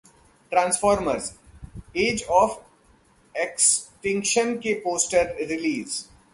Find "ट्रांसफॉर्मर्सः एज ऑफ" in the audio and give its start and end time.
0.51-2.61